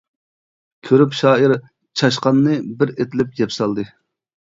[0.87, 1.53] كۆرۈپ شائىر
[2.01, 3.87] چاشقاننى، بىر ئېتىلىپ يەپ سالدى.